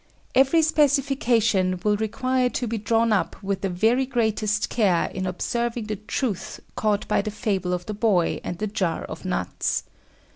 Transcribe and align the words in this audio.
Every 0.33 0.63
specification 0.63 1.79
will 1.83 1.95
require 1.95 2.49
to 2.49 2.65
be 2.65 2.79
drawn 2.79 3.13
up 3.13 3.35
with 3.43 3.61
the 3.61 3.69
very 3.69 4.07
greatest 4.07 4.67
care 4.69 5.11
in 5.13 5.27
observing 5.27 5.83
the 5.85 5.97
truth 5.97 6.59
taught 6.75 7.07
by 7.07 7.21
the 7.21 7.29
fable 7.29 7.71
of 7.71 7.85
the 7.85 7.93
boy 7.93 8.41
and 8.43 8.57
the 8.57 8.65
jar 8.65 9.03
of 9.03 9.25
nuts. 9.25 9.83